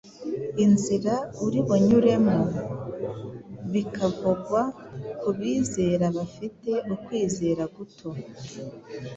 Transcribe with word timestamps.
inzira 0.65 1.13
uri 1.45 1.59
bunyuremo,… 1.67 2.37
bikavugwa 3.73 4.61
ku 5.19 5.29
bizera 5.37 6.05
bafite 6.17 6.71
ukwizera 6.93 7.63
guto… 7.75 8.09